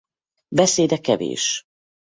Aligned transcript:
Beszéde 0.47 0.97
kevés. 0.99 1.65